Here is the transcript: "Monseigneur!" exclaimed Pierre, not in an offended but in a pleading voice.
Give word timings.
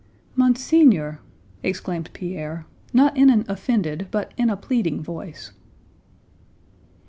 "Monseigneur!" 0.35 1.19
exclaimed 1.61 2.09
Pierre, 2.11 2.65
not 2.91 3.15
in 3.15 3.29
an 3.29 3.45
offended 3.47 4.07
but 4.09 4.33
in 4.35 4.49
a 4.49 4.57
pleading 4.57 4.99
voice. 5.03 5.51